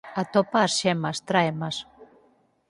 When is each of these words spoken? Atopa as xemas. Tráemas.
Atopa 0.21 0.59
as 0.67 0.73
xemas. 0.81 1.17
Tráemas. 1.29 1.75